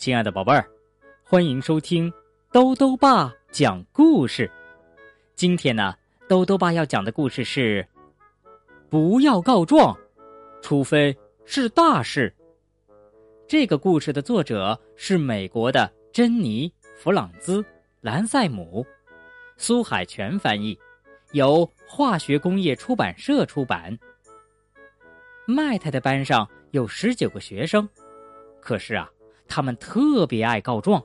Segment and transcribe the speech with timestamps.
[0.00, 0.66] 亲爱的宝贝儿，
[1.22, 2.10] 欢迎收听
[2.50, 4.50] 兜兜爸讲故事。
[5.34, 5.94] 今天呢，
[6.26, 7.86] 兜兜爸要讲的故事是：
[8.88, 9.94] 不要告状，
[10.62, 12.34] 除非是大事。
[13.46, 17.60] 这个故事的作者是美国的珍妮·弗朗兹·
[18.00, 18.86] 兰塞姆，
[19.58, 20.78] 苏海泉翻译，
[21.32, 23.98] 由化学工业出版社出版。
[25.44, 27.86] 麦太太班上有十九个学生，
[28.62, 29.06] 可是啊，
[29.50, 31.04] 他们特别爱告状。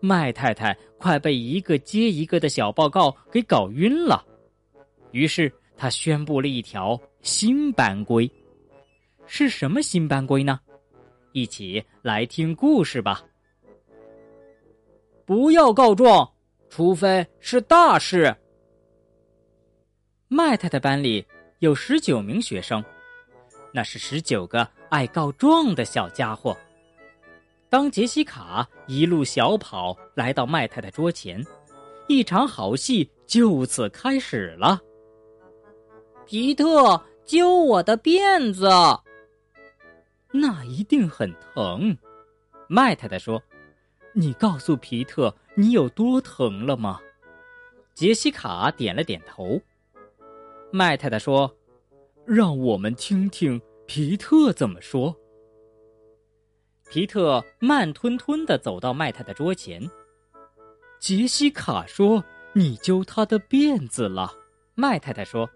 [0.00, 4.24] 麦太太快被一个接一个的小报告给搞晕了，
[5.12, 8.28] 于是她宣布了一条新班规。
[9.26, 10.58] 是什么新班规呢？
[11.32, 13.22] 一起来听故事吧。
[15.26, 16.28] 不要告状，
[16.70, 18.34] 除非是大事。
[20.28, 21.24] 麦太太班里
[21.58, 22.82] 有十九名学生。
[23.72, 26.56] 那是十九个爱告状的小家伙。
[27.70, 31.42] 当杰西卡一路小跑来到麦太太桌前，
[32.08, 34.80] 一场好戏就此开始了。
[36.26, 38.68] 皮特，揪我的辫子！
[40.32, 41.96] 那一定很疼。
[42.68, 43.40] 麦太太说
[44.14, 47.00] ：“你告诉皮特你有多疼了吗？”
[47.94, 49.60] 杰西卡点了点头。
[50.72, 51.48] 麦太太说。
[52.26, 55.12] 让我们听听皮特怎么说。
[56.90, 59.80] 皮特慢吞吞的走到麦太太桌前。
[60.98, 64.32] 杰西卡说：“你揪他的辫子了。”
[64.74, 65.48] 麦太太说：“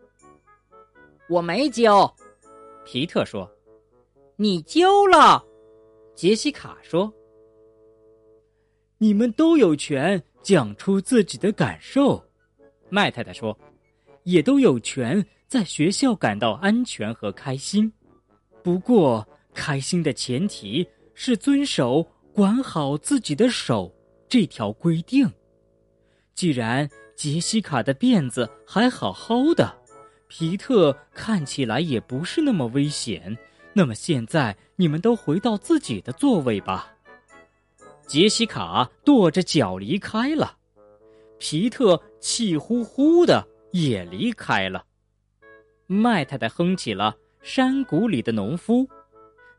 [1.29, 2.09] 我没揪。”
[2.87, 3.51] 皮特说
[4.37, 5.45] ：“你揪了。”
[6.15, 7.13] 杰西卡说
[8.99, 12.23] ：“你们都有权讲出自己的感受。”
[12.89, 13.59] 麦太太说
[14.23, 17.93] ：“也都有权。”在学校感到安全和开心，
[18.63, 23.95] 不过开心的前提是遵守“管好自己的手”
[24.29, 25.31] 这条规定。
[26.35, 29.73] 既然杰西卡的辫子还好好的，
[30.27, 33.37] 皮特看起来也不是那么危险，
[33.73, 36.93] 那么现在你们都回到自己的座位吧。
[38.07, 40.57] 杰西卡跺着脚离开了，
[41.39, 44.85] 皮特气呼呼的也离开了。
[45.87, 47.13] 麦太太哼起了
[47.43, 48.85] 《山谷里的农夫》，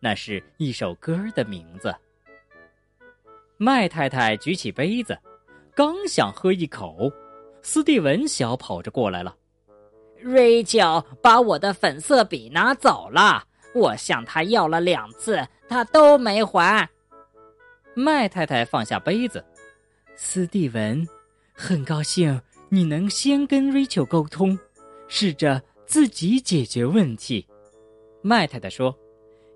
[0.05, 1.91] 那是一首歌的名字。
[3.57, 5.17] 麦太太举起杯子，
[5.73, 7.11] 刚想喝一口，
[7.63, 9.35] 斯蒂文小跑着过来了。
[10.21, 13.43] 瑞秋把我的粉色笔拿走了，
[13.73, 16.87] 我向他要了两次，他都没还。
[17.95, 19.43] 麦太太放下杯子，
[20.15, 21.03] 斯蒂文，
[21.51, 22.39] 很高兴
[22.69, 24.59] 你能先跟瑞秋沟通，
[25.07, 25.59] 试着。
[25.87, 27.47] 自己解决问题，
[28.23, 28.97] 麦太太说：“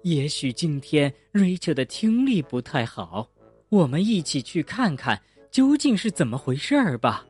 [0.04, 3.28] 也许今天 Rachel 的听力不太好，
[3.70, 5.22] 我们一起去看看
[5.52, 7.26] 究竟是怎么回事儿吧。”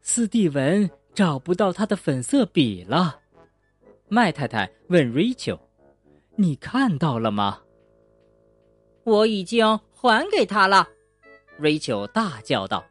[0.00, 3.18] 斯蒂文找不到他的粉色笔了，
[4.08, 7.60] 麦太太问 Rachel：“：“ 你看到了吗？”
[9.04, 10.88] 我已经还给他了
[11.60, 12.84] ，，Rachel 大叫道：“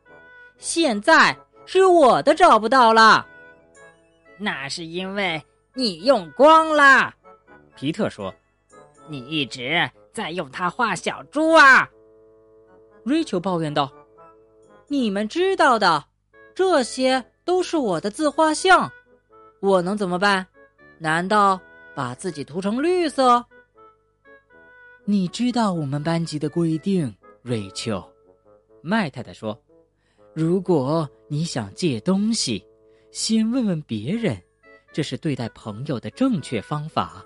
[0.58, 3.28] 现在是我的找不到了。”
[4.38, 5.42] 那是因为
[5.74, 7.14] 你用光了，
[7.76, 8.34] 皮特说
[9.08, 11.90] ：“你一直在用它画小猪啊。”
[13.04, 13.92] 瑞秋抱怨道
[14.88, 16.06] ：“你们知道的，
[16.56, 18.92] 这些都是我的自画像，
[19.60, 20.46] 我能怎么办？
[21.00, 21.60] 难道
[21.96, 23.46] 把自己涂成绿色？”
[25.06, 28.04] 你知道我们班级的规定，瑞秋，
[28.82, 29.60] 麦太太说
[30.34, 32.66] ：“如果你想借东西。”
[33.14, 34.36] 先问问别人，
[34.92, 37.24] 这是对待朋友的正确方法，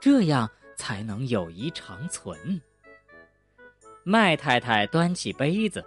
[0.00, 2.60] 这样才能友谊长存。
[4.02, 5.84] 麦太太端起杯子，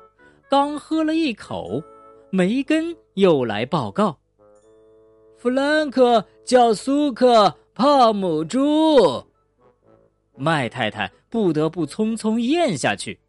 [0.50, 1.84] 刚喝了一口，
[2.30, 4.18] 梅根又来报告
[5.38, 9.26] ：“弗兰克叫苏克帕姆猪。”
[10.38, 13.20] 麦太太不得不匆匆咽下去，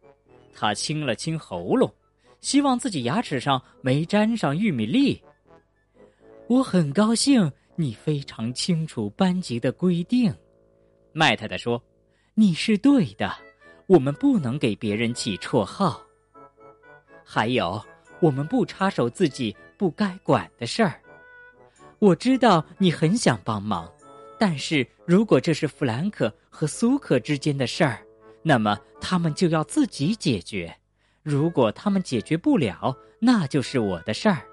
[0.53, 1.91] 她清了清喉咙，
[2.41, 5.21] 希望自己牙齿上没沾上玉米粒。
[6.47, 10.33] 我很高兴你非常清楚班级的规定，
[11.17, 11.81] 麦太太说
[12.35, 13.33] ：“你是对的，
[13.87, 16.05] 我们不能给别人起绰号。
[17.23, 17.81] 还有，
[18.19, 21.01] 我们不插手自己不该管的事儿。
[21.99, 23.89] 我知道你很想帮忙，
[24.37, 28.05] 但是如果这是弗兰克和苏克之间的事儿，
[28.43, 30.75] 那么他们就要自己解决。
[31.23, 34.45] 如果他们解决不了，那就是我的事儿。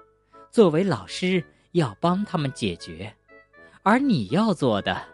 [0.49, 1.43] 作为老师。”
[1.73, 3.11] 要帮他们解决，
[3.81, 5.07] 而你要做的，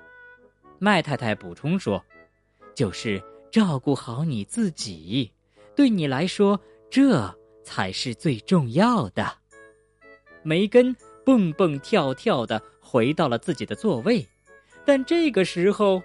[0.79, 2.03] 麦太太补充说，
[2.73, 3.21] 就是
[3.51, 5.31] 照顾好你自己，
[5.75, 6.59] 对你来说，
[6.89, 9.29] 这才是最重要的。
[10.41, 10.95] 梅根
[11.25, 14.25] 蹦蹦跳跳的回到了自己的座位，
[14.85, 16.01] 但这个时候，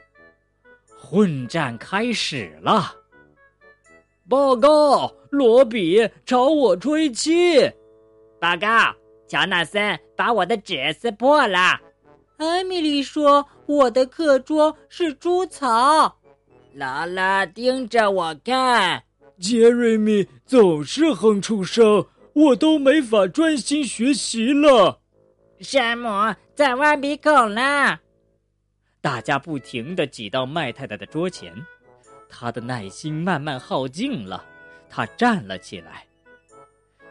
[0.98, 2.96] 混战开始了。
[4.28, 7.60] 报告，罗比朝我吹气。
[8.40, 8.94] 报告，
[9.28, 11.80] 乔纳森把我的纸撕破了。
[12.38, 16.16] 艾米丽说：“我的课桌是猪槽。”
[16.74, 19.02] 劳拉盯着我看。
[19.38, 25.00] 杰瑞米总是哼出声，我都没法专心学习了。
[25.60, 26.08] 山姆
[26.54, 27.98] 在挖鼻孔呢。
[29.00, 31.54] 大家不停的挤到麦太太的桌前，
[32.28, 34.44] 他的耐心慢慢耗尽了。
[34.88, 36.06] 他站了起来。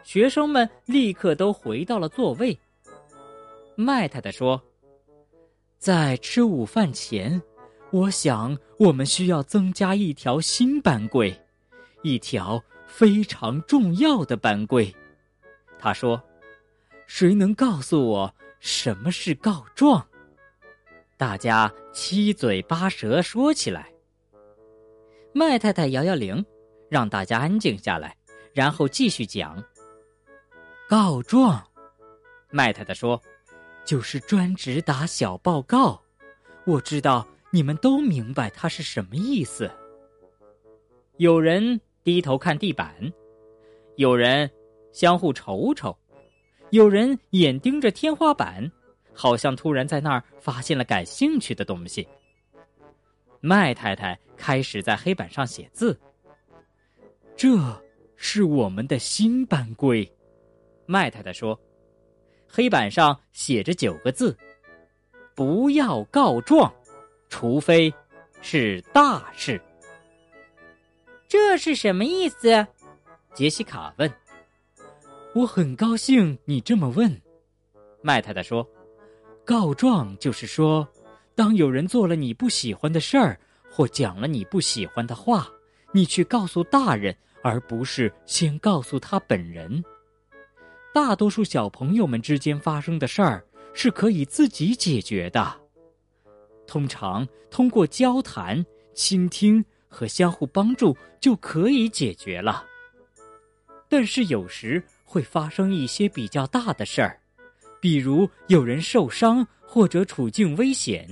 [0.04, 2.58] 学生们立刻都回到了座位。
[3.76, 4.62] 麦太太说
[5.84, 7.42] ：“在吃午饭前。”
[7.92, 11.38] 我想，我们需要增加一条新班规，
[12.04, 14.96] 一条非常重要的班规。
[15.78, 16.24] 他说
[17.06, 20.08] ：“谁能告诉我什么是告状？”
[21.18, 23.92] 大家七嘴八舌说起来。
[25.34, 26.44] 麦太太摇摇铃，
[26.90, 28.16] 让大家安静下来，
[28.54, 29.62] 然后继续讲。
[30.88, 31.62] 告状，
[32.50, 33.22] 麦太太说
[33.86, 36.02] ：“就是专职打小报告。”
[36.66, 37.28] 我知道。
[37.56, 39.70] 你们都明白它是什么意思。
[41.18, 42.92] 有人低头看地板，
[43.96, 44.50] 有人
[44.92, 45.96] 相互瞅瞅，
[46.72, 48.72] 有人眼盯着天花板，
[49.14, 52.08] 好像突然在那儿发现了感兴趣的东西。
[53.40, 55.96] 麦太太开始在黑板上写字。
[57.38, 57.56] 这
[58.16, 60.12] 是我们的新班规，
[60.88, 61.60] 麦太太说。
[62.56, 64.38] 黑板上写着九个字：
[65.34, 66.72] 不要告状。
[67.28, 67.92] 除非
[68.44, 69.60] 是大事，
[71.28, 72.68] 这是什么意思？
[73.34, 74.14] 杰西卡问。
[75.34, 77.20] 我很高兴你这么问，
[78.04, 78.64] 麦太太说。
[79.44, 80.88] 告状就是说，
[81.34, 85.50] 当有人做了你不喜欢的事儿，或讲了你不喜欢的话，
[85.92, 89.84] 你去告诉大人，而不是先告诉他本人。
[90.94, 93.44] 大多数小朋友们之间发生的事儿
[93.74, 95.60] 是可以自己解决的。
[96.68, 98.64] 通常通过交谈、
[98.94, 102.64] 倾听和相互帮助就可以解决了。
[103.90, 107.20] 但是有时会发生一些比较大的事儿，
[107.82, 111.10] 比如有人受伤或者处境危险，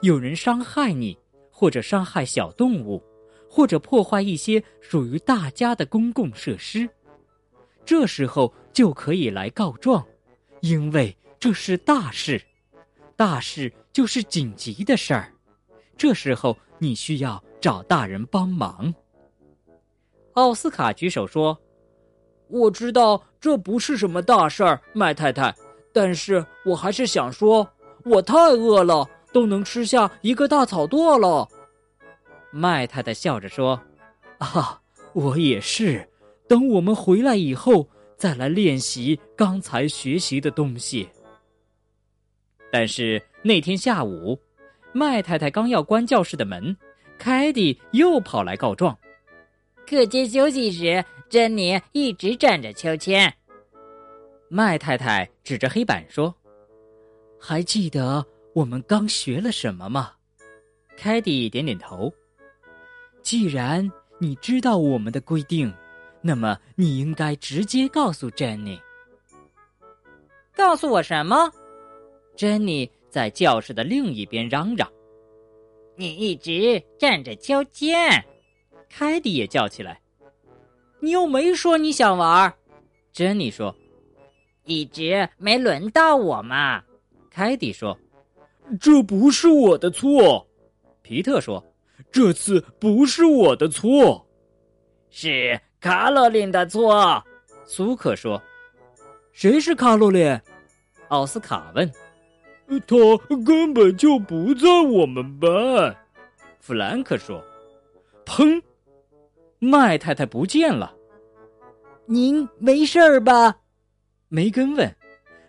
[0.00, 1.16] 有人伤害你，
[1.50, 3.02] 或者伤害小动物，
[3.50, 6.88] 或者破坏一些属于大家的公共设施。
[7.84, 10.04] 这时候就可以来告状，
[10.60, 12.40] 因为这是大事。
[13.16, 15.32] 大事就是紧急的事儿，
[15.96, 18.94] 这时候你需要找大人帮忙。
[20.34, 21.58] 奥斯卡举手说
[22.48, 25.54] ：“我知道这不是什么大事儿，麦太太，
[25.92, 27.68] 但是我还是想说，
[28.04, 31.46] 我太饿了，都能吃下一个大草垛了。”
[32.52, 33.78] 麦太太笑着说
[34.38, 34.80] ：“啊，
[35.12, 36.08] 我也是。
[36.48, 37.88] 等我们回来以后，
[38.20, 41.08] 再来练习刚才学习的东西。”
[42.70, 44.38] 但是那天下午，
[44.92, 46.76] 麦太太刚要关教室的门，
[47.18, 48.96] 凯蒂又跑来告状。
[49.86, 53.34] 课间休息时，珍妮一直站着秋千。
[54.48, 56.34] 麦太太指着黑板说
[57.40, 60.12] ：“还记得我们刚学了什么吗？”
[60.96, 62.12] 凯蒂点点头。
[63.22, 65.72] 既然你知道我们的规定，
[66.22, 68.80] 那么你应该直接告诉珍妮。
[70.54, 71.50] 告诉我什么？
[72.36, 74.90] 珍妮在教室的另一边嚷嚷
[75.96, 78.24] ：“你一直站着秋千。”
[78.88, 80.00] 凯蒂也叫起来
[81.00, 82.52] ：“你又没说你想玩。”
[83.12, 83.74] 珍妮说
[84.64, 86.82] ：“一直没轮到我嘛。”
[87.30, 87.98] 凯蒂说
[88.80, 90.46] ：“这不是我的错。”
[91.02, 91.64] 皮特说
[92.12, 94.26] ：“这次不是我的错，
[95.10, 97.24] 是卡洛琳的错。”
[97.64, 98.40] 苏克说
[99.32, 100.38] ：“谁是卡洛琳？”
[101.08, 101.90] 奥斯卡问。
[102.88, 105.96] 他根本就不在我们班，
[106.60, 107.42] 弗兰克说
[108.24, 108.62] ：“砰！”
[109.58, 110.94] 麦太太不见了。
[112.06, 113.56] 您没事儿吧？
[114.28, 114.96] 梅根问。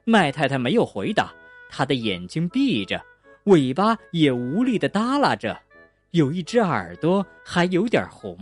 [0.03, 1.31] 麦太太没有回答，
[1.69, 2.99] 她的眼睛闭着，
[3.43, 5.55] 尾巴也无力的耷拉着，
[6.09, 8.35] 有一只耳朵还有点红。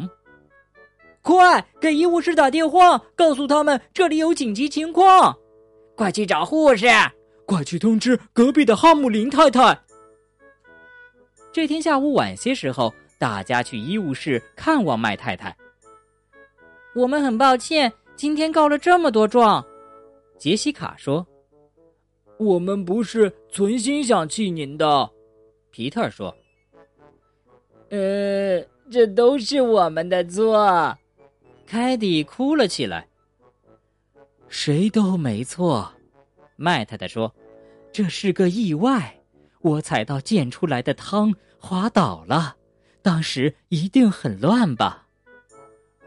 [1.29, 5.37] 快给医务室打电话，告诉他们这里有紧急情况，
[5.95, 6.87] 快去找护士。
[7.45, 9.79] 快去通知隔壁的哈姆林太太。
[11.53, 15.55] 这天下午晚些时候，大家去医务室看望麦太太。
[16.95, 19.63] 我们很抱歉，今天告了这么多状。
[20.39, 21.23] 杰西卡说
[22.39, 25.07] ：“我们不是存心想气您的。”
[25.69, 26.35] 皮特说
[27.91, 28.59] ：“呃，
[28.89, 30.97] 这都是我们的错。”
[31.69, 33.07] 凯蒂哭了起来。
[34.47, 35.93] 谁都没错，
[36.55, 37.31] 麦太太说
[37.93, 39.15] ：“这是个意外。
[39.61, 42.55] 我踩到溅出来的汤，滑倒了。
[43.03, 45.05] 当时一定很乱吧？”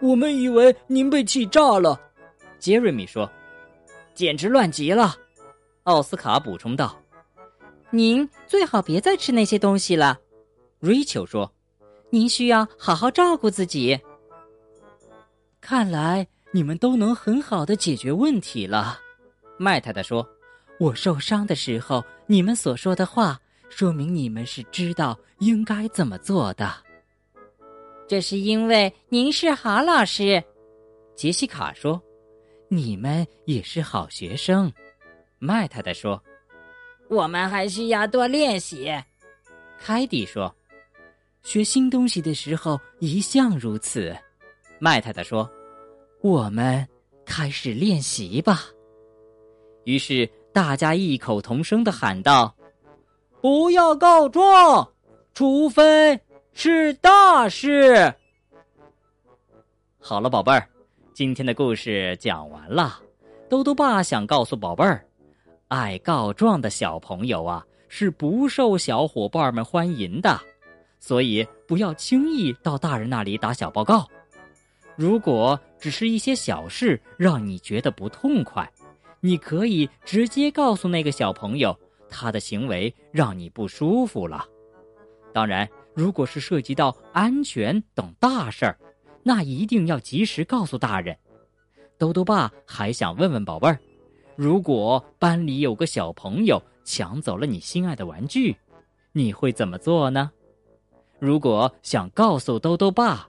[0.03, 2.01] 我们以为您被气炸了，
[2.59, 3.31] 杰瑞米说
[4.15, 5.15] ：“简直乱极了。”
[5.85, 7.01] 奥斯卡补充道
[7.91, 10.19] ：“您最好别再吃那些东西了。”
[10.81, 11.55] 瑞秋说
[12.11, 13.97] ：“您需要好好照顾自己。”
[15.63, 18.99] 看来你们都能很好的解决问题了，
[19.57, 20.29] 麦太太说
[20.81, 23.41] ：“我受伤的时候，你们所说的话，
[23.71, 26.75] 说明你们是知道应该怎么做的。”
[28.09, 30.43] 这是因为您是好老师，
[31.15, 32.03] 杰西卡说
[32.69, 34.71] ：“你们也是好学生。”
[35.39, 36.21] 麦太太说
[37.09, 38.93] ：“我们还需要多练习。”
[39.79, 40.53] 凯蒂说
[41.45, 44.15] ：“学新东西的时候一向如此。”
[44.85, 45.49] 麦太太说
[46.23, 46.85] ：“我们
[47.25, 48.63] 开始练习吧。”
[49.87, 52.53] 于是大家异口同声的喊道
[53.41, 54.91] ：“不要告状，
[55.35, 56.19] 除非……”
[56.53, 58.13] 是大事。
[60.01, 60.69] 好了，宝贝儿，
[61.15, 63.01] 今天的故事讲完了。
[63.49, 65.07] 兜兜爸想告诉宝贝儿，
[65.69, 70.41] 爱告状的小朋友啊，是不受小伙伴们欢迎的，
[70.99, 74.05] 所以不要轻易到大人那里打小报告。
[74.97, 78.71] 如果只是一些小事让你觉得不痛快，
[79.21, 84.45] 你可以直接告诉那个小朋友，他的行为让你不舒服了。
[85.33, 85.69] 当然。
[85.95, 88.79] 如果是涉及到安全等大事儿，
[89.23, 91.15] 那一定要及时告诉大人。
[91.99, 93.79] 兜兜爸还想问问宝贝儿：
[94.35, 98.57] 如果班里有个小朋友抢走了你心爱的玩具，
[99.13, 100.31] 你会怎么做呢？
[101.19, 103.29] 如果想告诉兜兜爸，